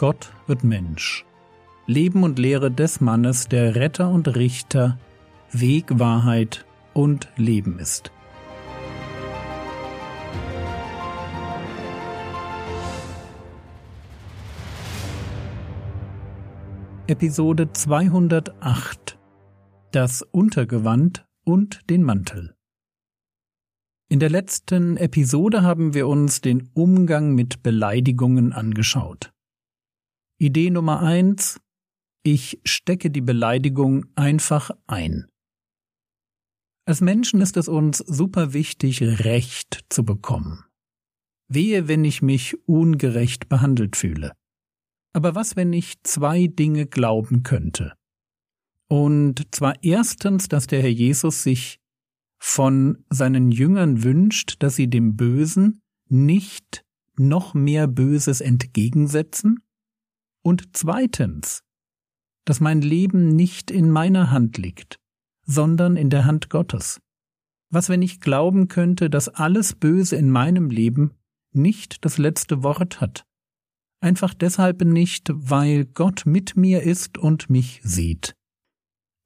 [0.00, 1.26] Gott wird Mensch.
[1.86, 4.98] Leben und Lehre des Mannes, der Retter und Richter,
[5.52, 8.10] Weg, Wahrheit und Leben ist.
[17.06, 19.18] Episode 208
[19.92, 22.54] Das Untergewand und den Mantel
[24.08, 29.30] in der letzten Episode haben wir uns den Umgang mit Beleidigungen angeschaut.
[30.42, 31.60] Idee Nummer eins:
[32.22, 35.26] Ich stecke die Beleidigung einfach ein.
[36.86, 40.64] Als Menschen ist es uns super wichtig, Recht zu bekommen.
[41.48, 44.32] Wehe, wenn ich mich ungerecht behandelt fühle.
[45.12, 47.92] Aber was, wenn ich zwei Dinge glauben könnte?
[48.88, 51.80] Und zwar erstens, dass der Herr Jesus sich
[52.40, 56.82] von seinen Jüngern wünscht, dass sie dem Bösen nicht
[57.18, 59.62] noch mehr Böses entgegensetzen?
[60.42, 61.62] Und zweitens,
[62.44, 64.96] dass mein Leben nicht in meiner Hand liegt,
[65.46, 67.00] sondern in der Hand Gottes.
[67.70, 71.12] Was, wenn ich glauben könnte, dass alles Böse in meinem Leben
[71.52, 73.24] nicht das letzte Wort hat?
[74.02, 78.34] Einfach deshalb nicht, weil Gott mit mir ist und mich sieht.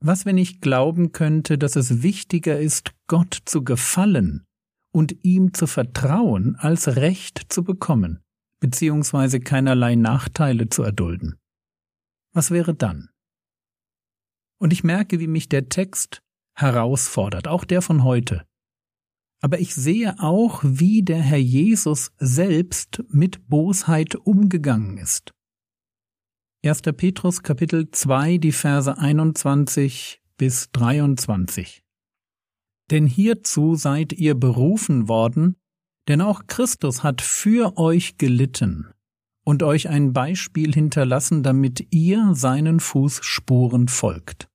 [0.00, 4.44] Was, wenn ich glauben könnte, dass es wichtiger ist, Gott zu gefallen
[4.92, 8.20] und ihm zu vertrauen, als Recht zu bekommen,
[8.64, 11.38] beziehungsweise keinerlei Nachteile zu erdulden?
[12.32, 13.10] Was wäre dann?
[14.58, 16.22] Und ich merke, wie mich der Text
[16.54, 18.46] herausfordert, auch der von heute.
[19.42, 25.34] Aber ich sehe auch, wie der Herr Jesus selbst mit Bosheit umgegangen ist.
[26.64, 26.80] 1.
[26.96, 31.82] Petrus Kapitel 2, die Verse 21 bis 23.
[32.90, 35.56] Denn hierzu seid ihr berufen worden,
[36.08, 38.92] denn auch Christus hat für euch gelitten
[39.44, 44.48] und euch ein Beispiel hinterlassen, damit ihr seinen Fußspuren folgt,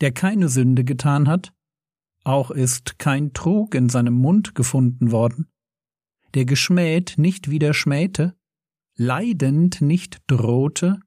[0.00, 1.52] der keine Sünde getan hat,
[2.24, 5.48] auch ist kein Trug in seinem Mund gefunden worden,
[6.34, 8.34] der geschmäht nicht wieder schmähte,
[8.96, 11.00] leidend nicht drohte,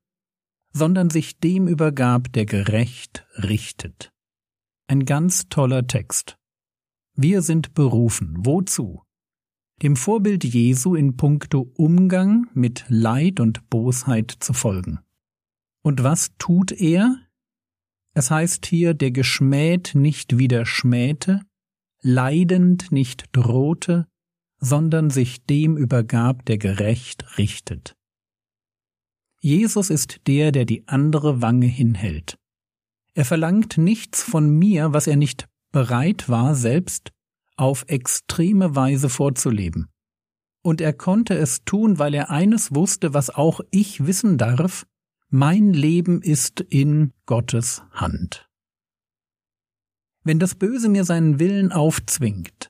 [0.74, 4.12] sondern sich dem übergab, der gerecht richtet.
[4.88, 6.38] Ein ganz toller Text.
[7.16, 8.36] Wir sind berufen.
[8.40, 9.02] Wozu?
[9.84, 15.00] Dem Vorbild Jesu in puncto Umgang mit Leid und Bosheit zu folgen.
[15.84, 17.16] Und was tut er?
[18.16, 21.42] Es heißt hier, der geschmäht nicht wieder schmähte,
[22.02, 24.08] leidend nicht drohte,
[24.60, 27.96] sondern sich dem übergab, der gerecht richtet.
[29.40, 32.40] Jesus ist der, der die andere Wange hinhält.
[33.14, 37.12] Er verlangt nichts von mir, was er nicht bereit war, selbst
[37.58, 39.90] auf extreme Weise vorzuleben.
[40.64, 44.86] Und er konnte es tun, weil er eines wusste, was auch ich wissen darf,
[45.30, 48.48] mein Leben ist in Gottes Hand.
[50.24, 52.70] Wenn das Böse mir seinen Willen aufzwingt,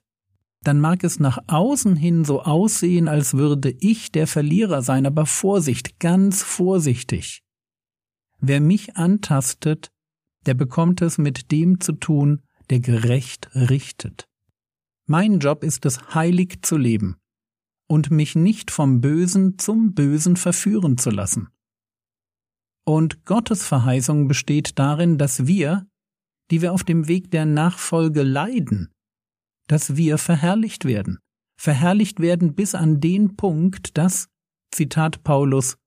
[0.63, 5.25] dann mag es nach außen hin so aussehen, als würde ich der Verlierer sein, aber
[5.25, 7.41] Vorsicht, ganz vorsichtig.
[8.39, 9.91] Wer mich antastet,
[10.45, 14.26] der bekommt es mit dem zu tun, der gerecht richtet.
[15.09, 17.15] Mein Job ist es, heilig zu leben
[17.89, 21.47] und mich nicht vom Bösen zum Bösen verführen zu lassen.
[22.85, 25.87] Und Gottes Verheißung besteht darin, dass wir,
[26.51, 28.91] die wir auf dem Weg der Nachfolge leiden,
[29.67, 31.19] dass wir verherrlicht werden.
[31.57, 34.27] Verherrlicht werden bis an den Punkt, dass,
[34.73, 35.77] Zitat Paulus,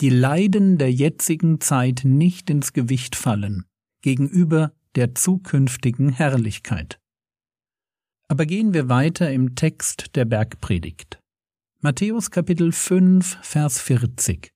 [0.00, 3.66] die Leiden der jetzigen Zeit nicht ins Gewicht fallen
[4.02, 7.00] gegenüber der zukünftigen Herrlichkeit.
[8.34, 11.20] Aber gehen wir weiter im Text der Bergpredigt.
[11.82, 14.50] Matthäus Kapitel 5, Vers 40.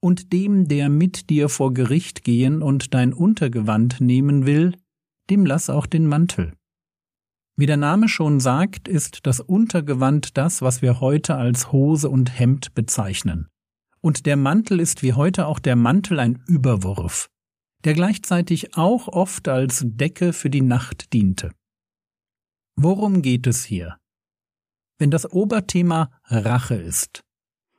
[0.00, 4.74] Und dem, der mit dir vor Gericht gehen und dein Untergewand nehmen will,
[5.28, 6.54] dem lass auch den Mantel.
[7.58, 12.38] Wie der Name schon sagt, ist das Untergewand das, was wir heute als Hose und
[12.38, 13.48] Hemd bezeichnen.
[14.00, 17.28] Und der Mantel ist wie heute auch der Mantel ein Überwurf,
[17.84, 21.50] der gleichzeitig auch oft als Decke für die Nacht diente.
[22.76, 23.98] Worum geht es hier?
[24.98, 27.22] Wenn das Oberthema Rache ist,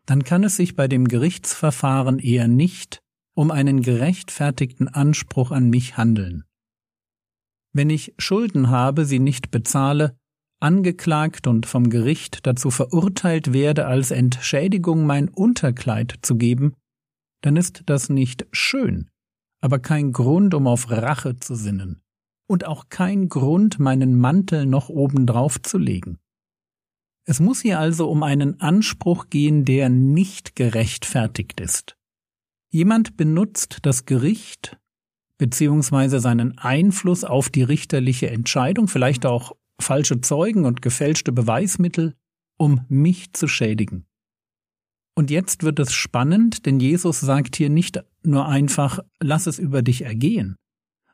[0.06, 3.02] dann kann es sich bei dem Gerichtsverfahren eher nicht
[3.36, 6.44] um einen gerechtfertigten Anspruch an mich handeln.
[7.72, 10.16] Wenn ich Schulden habe, sie nicht bezahle,
[10.60, 16.76] angeklagt und vom Gericht dazu verurteilt werde, als Entschädigung mein Unterkleid zu geben,
[17.42, 19.10] dann ist das nicht schön,
[19.62, 22.03] aber kein Grund, um auf Rache zu sinnen,
[22.48, 26.20] und auch kein Grund, meinen Mantel noch obendrauf zu legen.
[27.26, 31.96] Es muss hier also um einen Anspruch gehen, der nicht gerechtfertigt ist.
[32.70, 34.78] Jemand benutzt das Gericht
[35.38, 42.16] beziehungsweise seinen Einfluss auf die richterliche Entscheidung, vielleicht auch falsche Zeugen und gefälschte Beweismittel,
[42.58, 44.06] um mich zu schädigen.
[45.16, 49.82] Und jetzt wird es spannend, denn Jesus sagt hier nicht nur einfach, lass es über
[49.82, 50.56] dich ergehen,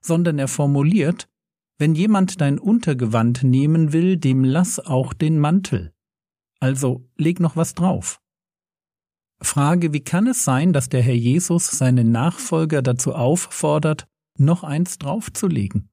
[0.02, 1.30] sondern er formuliert,
[1.78, 5.94] wenn jemand dein Untergewand nehmen will, dem lass auch den Mantel.
[6.60, 8.22] Also leg noch was drauf.
[9.42, 14.08] Frage, wie kann es sein, dass der Herr Jesus seine Nachfolger dazu auffordert,
[14.38, 15.90] noch eins draufzulegen?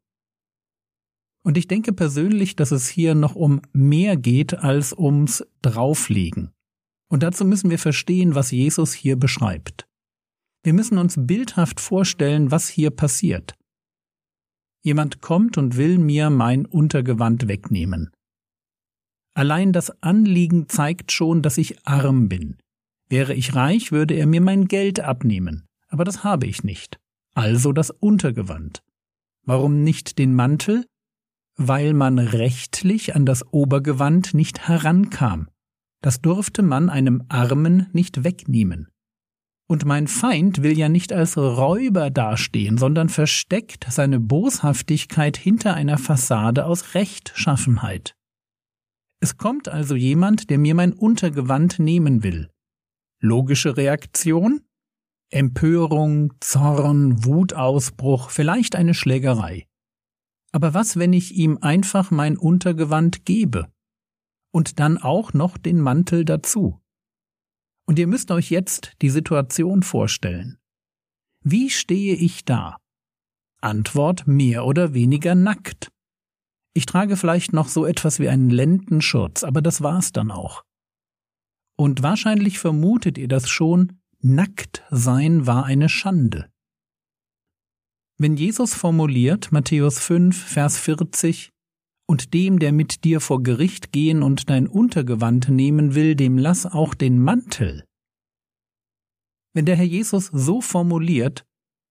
[1.44, 6.50] Und ich denke persönlich, dass es hier noch um mehr geht als ums Drauflegen.
[7.08, 9.86] Und dazu müssen wir verstehen, was Jesus hier beschreibt.
[10.64, 13.54] Wir müssen uns bildhaft vorstellen, was hier passiert.
[14.86, 18.12] Jemand kommt und will mir mein Untergewand wegnehmen.
[19.34, 22.58] Allein das Anliegen zeigt schon, dass ich arm bin.
[23.08, 27.00] Wäre ich reich, würde er mir mein Geld abnehmen, aber das habe ich nicht.
[27.34, 28.84] Also das Untergewand.
[29.44, 30.86] Warum nicht den Mantel?
[31.56, 35.48] Weil man rechtlich an das Obergewand nicht herankam.
[36.00, 38.86] Das durfte man einem Armen nicht wegnehmen.
[39.68, 45.98] Und mein Feind will ja nicht als Räuber dastehen, sondern versteckt seine Boshaftigkeit hinter einer
[45.98, 48.14] Fassade aus Rechtschaffenheit.
[49.20, 52.50] Es kommt also jemand, der mir mein Untergewand nehmen will.
[53.20, 54.60] Logische Reaktion?
[55.30, 59.66] Empörung, Zorn, Wutausbruch, vielleicht eine Schlägerei.
[60.52, 63.66] Aber was, wenn ich ihm einfach mein Untergewand gebe?
[64.52, 66.80] Und dann auch noch den Mantel dazu.
[67.86, 70.58] Und ihr müsst euch jetzt die Situation vorstellen.
[71.42, 72.76] Wie stehe ich da?
[73.60, 75.90] Antwort mehr oder weniger nackt.
[76.74, 80.62] Ich trage vielleicht noch so etwas wie einen Lendenschurz, aber das war's dann auch.
[81.76, 86.50] Und wahrscheinlich vermutet ihr das schon, nackt sein war eine Schande.
[88.18, 91.52] Wenn Jesus formuliert, Matthäus 5, Vers 40,
[92.06, 96.66] und dem, der mit dir vor Gericht gehen und dein Untergewand nehmen will, dem lass
[96.66, 97.84] auch den Mantel.
[99.52, 101.44] Wenn der Herr Jesus so formuliert,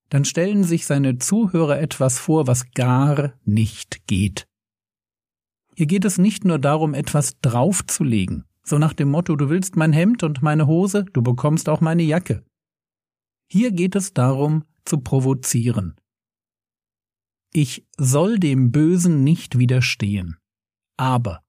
[0.10, 4.48] dann stellen sich seine Zuhörer etwas vor, was gar nicht geht.
[5.76, 9.94] Hier geht es nicht nur darum, etwas draufzulegen, so nach dem Motto, du willst mein
[9.94, 12.44] Hemd und meine Hose, du bekommst auch meine Jacke.
[13.48, 15.96] Hier geht es darum, zu provozieren.
[17.58, 20.36] Ich soll dem Bösen nicht widerstehen.
[20.98, 21.42] Aber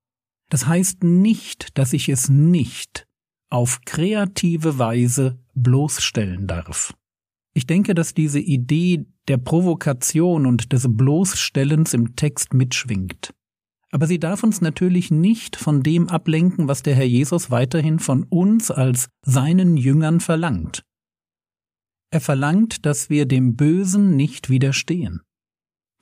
[0.49, 3.09] das heißt nicht, dass ich es nicht
[3.51, 6.95] auf kreative Weise bloßstellen darf.
[7.55, 13.35] Ich denke, dass diese Idee der Provokation und des Bloßstellens im Text mitschwingt.
[13.91, 18.23] Aber sie darf uns natürlich nicht von dem ablenken, was der Herr Jesus weiterhin von
[18.23, 20.85] uns als seinen Jüngern verlangt.
[22.13, 25.23] Er verlangt, dass wir dem Bösen nicht widerstehen,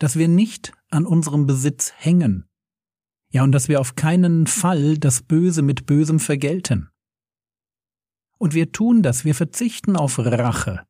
[0.04, 2.44] dass wir nicht an unserem Besitz hängen,
[3.30, 6.90] ja und dass wir auf keinen Fall das Böse mit Bösem vergelten.
[8.36, 10.84] Und wir tun das, wir verzichten auf Rache,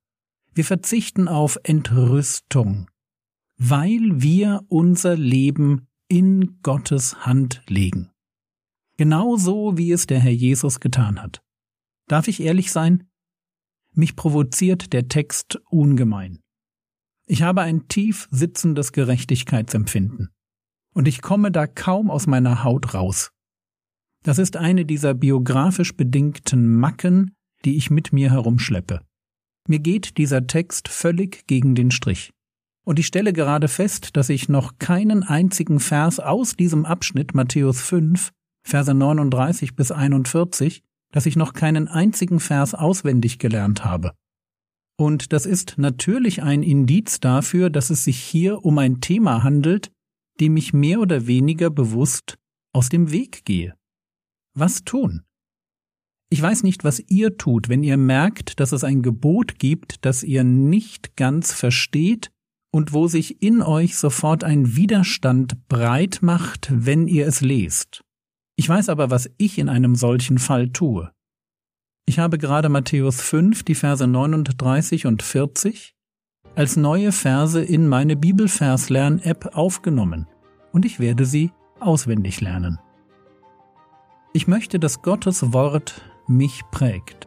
[0.53, 2.91] wir verzichten auf Entrüstung,
[3.57, 8.11] weil wir unser Leben in Gottes Hand legen.
[8.97, 11.41] Genauso wie es der Herr Jesus getan hat.
[12.09, 13.09] Darf ich ehrlich sein?
[13.93, 16.44] Mich provoziert der Text ungemein.
[17.27, 20.31] Ich habe ein tief sitzendes Gerechtigkeitsempfinden.
[20.95, 23.31] Und ich komme da kaum aus meiner Haut raus.
[24.23, 29.01] Das ist eine dieser biografisch bedingten Macken, die ich mit mir herumschleppe.
[29.67, 32.31] Mir geht dieser Text völlig gegen den Strich.
[32.85, 37.81] Und ich stelle gerade fest, dass ich noch keinen einzigen Vers aus diesem Abschnitt Matthäus
[37.81, 38.31] 5,
[38.63, 44.13] Verse 39 bis 41, dass ich noch keinen einzigen Vers auswendig gelernt habe.
[44.97, 49.91] Und das ist natürlich ein Indiz dafür, dass es sich hier um ein Thema handelt,
[50.41, 52.39] dem ich mehr oder weniger bewusst
[52.73, 53.75] aus dem Weg gehe.
[54.55, 55.23] Was tun?
[56.31, 60.23] Ich weiß nicht, was ihr tut, wenn ihr merkt, dass es ein Gebot gibt, das
[60.23, 62.31] ihr nicht ganz versteht
[62.73, 68.03] und wo sich in euch sofort ein Widerstand breit macht, wenn ihr es lest.
[68.57, 71.13] Ich weiß aber, was ich in einem solchen Fall tue.
[72.07, 75.95] Ich habe gerade Matthäus 5, die Verse 39 und 40
[76.55, 80.29] als neue Verse in meine Bibelverslern-App aufgenommen
[80.73, 82.79] und ich werde sie auswendig lernen.
[84.33, 87.27] Ich möchte, dass Gottes Wort mich prägt,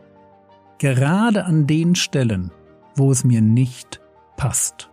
[0.78, 2.52] gerade an den Stellen,
[2.96, 4.00] wo es mir nicht
[4.38, 4.90] passt.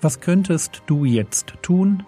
[0.00, 2.04] Was könntest du jetzt tun?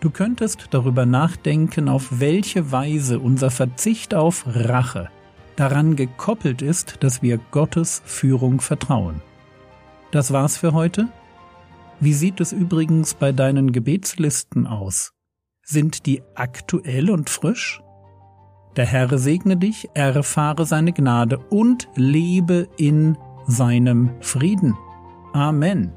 [0.00, 5.08] Du könntest darüber nachdenken, auf welche Weise unser Verzicht auf Rache
[5.56, 9.22] daran gekoppelt ist, dass wir Gottes Führung vertrauen.
[10.10, 11.08] Das war's für heute.
[12.00, 15.12] Wie sieht es übrigens bei deinen Gebetslisten aus?
[15.62, 17.80] Sind die aktuell und frisch?
[18.76, 24.74] Der Herr segne dich, erfahre seine Gnade und lebe in seinem Frieden.
[25.32, 25.92] Amen.